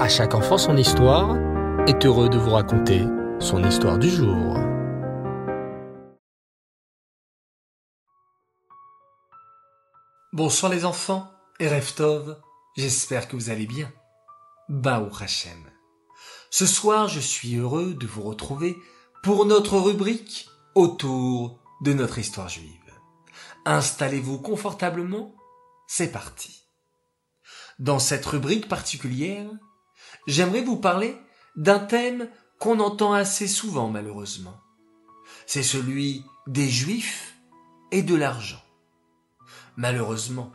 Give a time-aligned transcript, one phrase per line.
[0.00, 1.36] À chaque enfant son histoire
[1.86, 3.04] est heureux de vous raconter
[3.38, 4.56] son histoire du jour.
[10.32, 12.40] Bonsoir les enfants et Reftov,
[12.78, 13.92] j'espère que vous allez bien.
[14.70, 15.70] Baou Hachem.
[16.48, 18.78] Ce soir, je suis heureux de vous retrouver
[19.22, 22.70] pour notre rubrique autour de notre histoire juive.
[23.66, 25.34] Installez-vous confortablement,
[25.86, 26.64] c'est parti.
[27.78, 29.50] Dans cette rubrique particulière,
[30.30, 31.16] j'aimerais vous parler
[31.56, 34.58] d'un thème qu'on entend assez souvent malheureusement.
[35.46, 37.36] C'est celui des juifs
[37.90, 38.62] et de l'argent.
[39.76, 40.52] Malheureusement,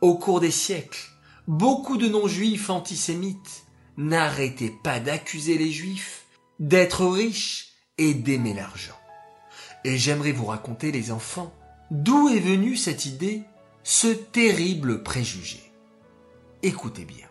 [0.00, 1.10] au cours des siècles,
[1.48, 3.64] beaucoup de non-juifs antisémites
[3.96, 6.26] n'arrêtaient pas d'accuser les juifs
[6.60, 8.98] d'être riches et d'aimer l'argent.
[9.84, 11.54] Et j'aimerais vous raconter, les enfants,
[11.90, 13.42] d'où est venue cette idée,
[13.82, 15.72] ce terrible préjugé.
[16.62, 17.25] Écoutez bien.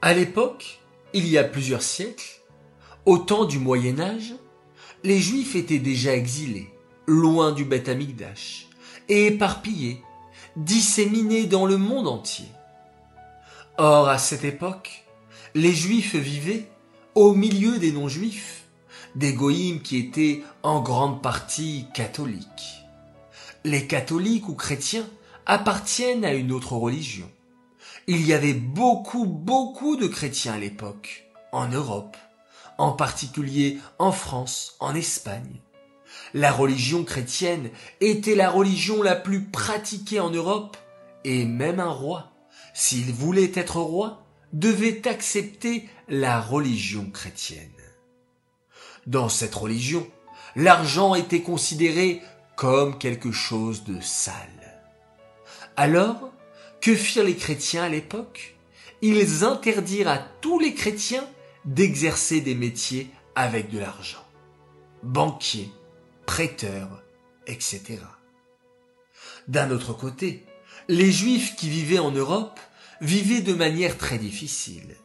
[0.00, 0.78] À l'époque,
[1.12, 2.40] il y a plusieurs siècles,
[3.04, 4.32] au temps du Moyen Âge,
[5.02, 6.72] les Juifs étaient déjà exilés,
[7.08, 8.68] loin du Beth Amikdash,
[9.08, 10.00] et éparpillés,
[10.54, 12.46] disséminés dans le monde entier.
[13.76, 15.04] Or, à cette époque,
[15.56, 16.68] les Juifs vivaient
[17.16, 18.66] au milieu des non-Juifs,
[19.16, 22.84] des goïms qui étaient en grande partie catholiques.
[23.64, 25.08] Les catholiques ou chrétiens
[25.44, 27.28] appartiennent à une autre religion.
[28.10, 32.16] Il y avait beaucoup, beaucoup de chrétiens à l'époque, en Europe,
[32.78, 35.60] en particulier en France, en Espagne.
[36.32, 37.68] La religion chrétienne
[38.00, 40.78] était la religion la plus pratiquée en Europe,
[41.24, 42.32] et même un roi,
[42.72, 47.68] s'il voulait être roi, devait accepter la religion chrétienne.
[49.06, 50.06] Dans cette religion,
[50.56, 52.22] l'argent était considéré
[52.56, 54.80] comme quelque chose de sale.
[55.76, 56.27] Alors,
[56.88, 58.56] que firent les chrétiens à l'époque?
[59.02, 61.28] Ils interdirent à tous les chrétiens
[61.66, 64.24] d'exercer des métiers avec de l'argent.
[65.02, 65.70] Banquiers,
[66.24, 67.02] prêteurs,
[67.46, 67.98] etc.
[69.48, 70.46] D'un autre côté,
[70.88, 72.58] les juifs qui vivaient en Europe
[73.02, 74.96] vivaient de manière très difficile.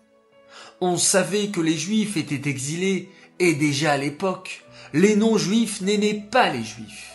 [0.80, 3.10] On savait que les juifs étaient exilés
[3.40, 4.64] et déjà à l'époque,
[4.94, 7.12] les non-juifs n'aimaient pas les juifs.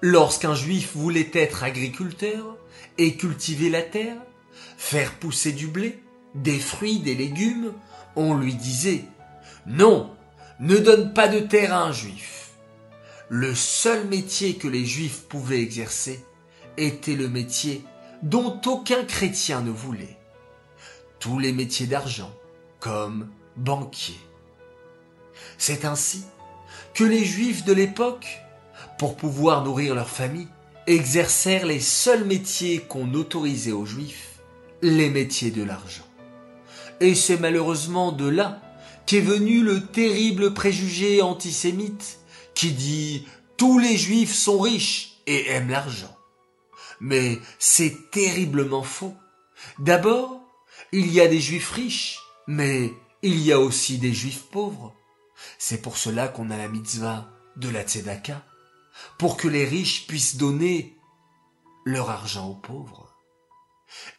[0.00, 2.56] Lorsqu'un juif voulait être agriculteur,
[2.98, 4.16] et cultiver la terre,
[4.76, 6.00] faire pousser du blé,
[6.34, 7.72] des fruits, des légumes,
[8.16, 9.04] on lui disait
[9.66, 10.10] Non,
[10.60, 12.50] ne donne pas de terre à un juif.
[13.28, 16.24] Le seul métier que les juifs pouvaient exercer
[16.76, 17.84] était le métier
[18.22, 20.18] dont aucun chrétien ne voulait.
[21.18, 22.32] Tous les métiers d'argent,
[22.80, 24.18] comme banquier.
[25.58, 26.24] C'est ainsi
[26.92, 28.40] que les juifs de l'époque,
[28.98, 30.48] pour pouvoir nourrir leur famille,
[30.86, 34.40] exercèrent les seuls métiers qu'on autorisait aux juifs,
[34.82, 36.06] les métiers de l'argent.
[37.00, 38.60] Et c'est malheureusement de là
[39.06, 42.18] qu'est venu le terrible préjugé antisémite
[42.54, 46.16] qui dit tous les juifs sont riches et aiment l'argent.
[47.00, 49.14] Mais c'est terriblement faux.
[49.78, 50.40] D'abord,
[50.92, 54.94] il y a des juifs riches, mais il y a aussi des juifs pauvres.
[55.58, 58.44] C'est pour cela qu'on a la mitzvah de la tzedaka,
[59.18, 60.96] pour que les riches puissent donner
[61.84, 63.14] leur argent aux pauvres.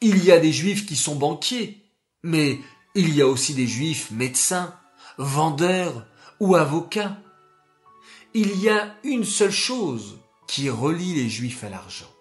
[0.02, 1.84] Il y a des juifs qui sont banquiers,
[2.24, 2.60] mais
[2.94, 4.74] il y a aussi des juifs médecins,
[5.18, 6.06] vendeurs
[6.40, 7.18] ou avocats.
[8.34, 12.12] Il y a une seule chose qui relie les juifs à l'argent.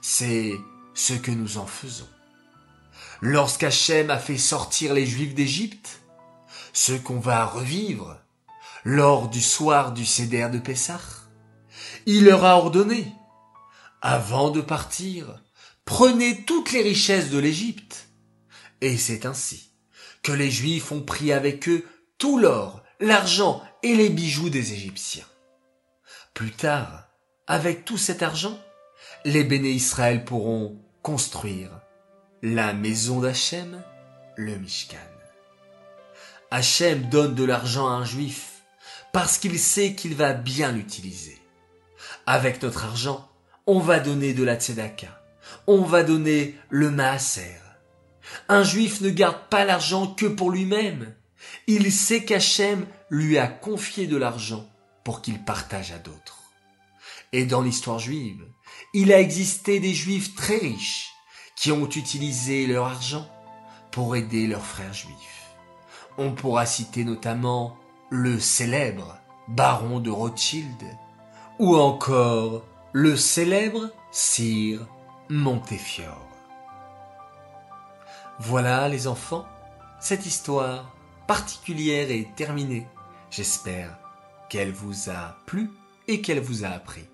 [0.00, 0.54] C'est
[0.94, 2.08] ce que nous en faisons.
[3.20, 6.00] Lorsqu'Hachem a fait sortir les juifs d'Égypte,
[6.72, 8.16] ce qu'on va revivre
[8.84, 11.00] lors du soir du Seder de Pessah,
[12.10, 13.12] il leur a ordonné,
[14.00, 15.42] avant de partir,
[15.84, 18.08] prenez toutes les richesses de l'Égypte.
[18.80, 19.72] Et c'est ainsi
[20.22, 21.84] que les Juifs ont pris avec eux
[22.16, 25.26] tout l'or, l'argent et les bijoux des Égyptiens.
[26.32, 27.10] Plus tard,
[27.46, 28.58] avec tout cet argent,
[29.26, 31.68] les béné Israël pourront construire
[32.40, 33.82] la maison d'Hachem,
[34.34, 34.96] le Mishkan.
[36.50, 38.62] Hachem donne de l'argent à un juif
[39.12, 41.38] parce qu'il sait qu'il va bien l'utiliser.
[42.30, 43.26] Avec notre argent,
[43.66, 45.18] on va donner de la tzedaka.
[45.66, 47.56] On va donner le maaser.
[48.50, 51.14] Un juif ne garde pas l'argent que pour lui-même.
[51.66, 54.68] Il sait qu'Hachem lui a confié de l'argent
[55.04, 56.52] pour qu'il partage à d'autres.
[57.32, 58.44] Et dans l'histoire juive,
[58.92, 61.14] il a existé des juifs très riches
[61.56, 63.26] qui ont utilisé leur argent
[63.90, 65.46] pour aider leurs frères juifs.
[66.18, 67.78] On pourra citer notamment
[68.10, 69.16] le célèbre
[69.48, 70.84] baron de Rothschild,
[71.58, 74.86] ou encore le célèbre Sire
[75.28, 76.28] Montefiore.
[78.38, 79.46] Voilà les enfants,
[80.00, 80.94] cette histoire
[81.26, 82.86] particulière est terminée.
[83.30, 83.98] J'espère
[84.48, 85.70] qu'elle vous a plu
[86.06, 87.06] et qu'elle vous a appris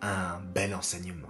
[0.00, 1.28] un bel enseignement.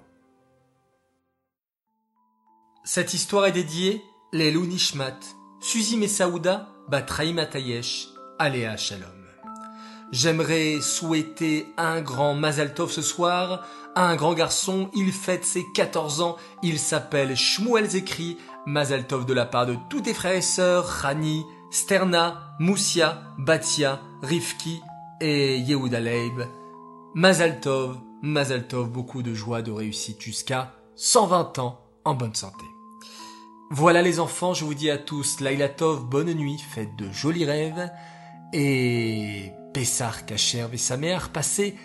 [2.85, 5.19] Cette histoire est dédiée les Nishmat,
[5.61, 8.09] Suzy Messaouda, Batraïm Atayesh,
[8.39, 9.22] Aléa Shalom.
[10.13, 13.67] J'aimerais souhaiter un grand Mazal Tov ce soir,
[13.97, 18.37] un grand garçon, il fête ses 14 ans, il s'appelle Shmuel Zekri,
[18.67, 24.03] Mazal Tov de la part de tous tes frères et sœurs, Rani, Sterna, Moussia, Batia,
[24.21, 24.83] Rifki
[25.23, 26.43] et Yehuda Leib.
[27.15, 32.67] Mazal Tov, Mazal Tov, beaucoup de joie, de réussite jusqu'à 120 ans en bonne santé.
[33.71, 37.91] Voilà les enfants, je vous dis à tous Lailatov, bonne nuit, faites de jolis rêves
[38.53, 41.77] et Pessar Kacher et sa mère passez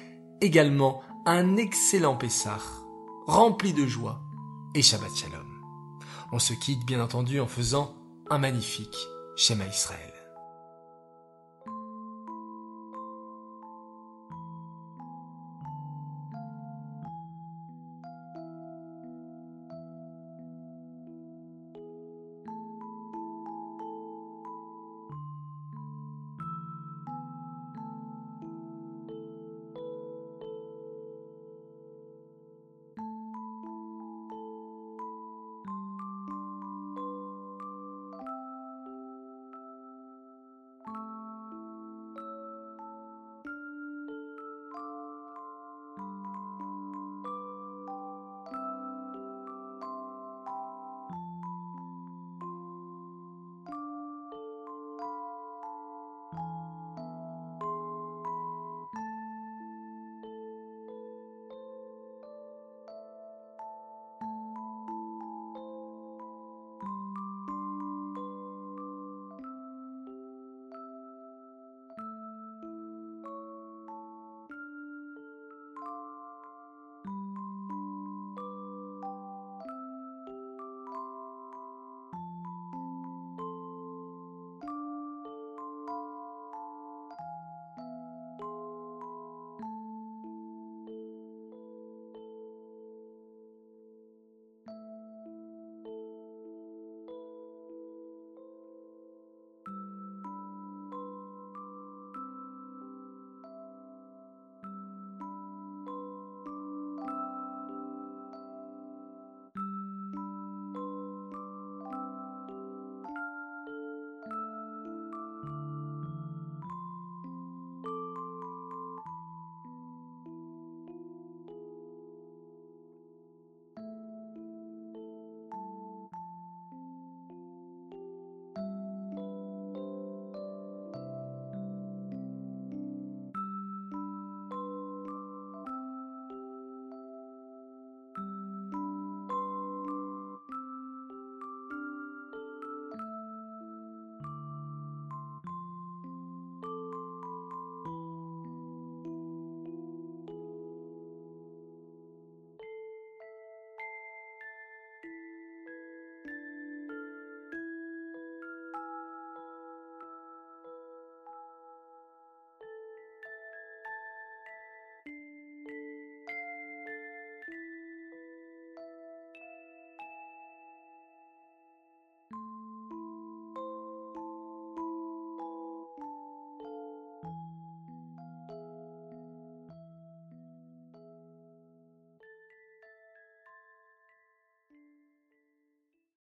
[0.42, 2.84] également un excellent Pessar,
[3.26, 4.22] rempli de joie
[4.76, 5.48] et Shabbat Shalom.
[6.32, 7.96] On se quitte bien entendu en faisant
[8.30, 8.98] un magnifique
[9.38, 10.17] Shema Israël.